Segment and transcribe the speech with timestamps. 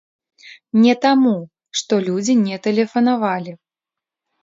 [0.85, 1.35] Не таму,
[1.81, 3.51] што людзі не тэлефанавалі.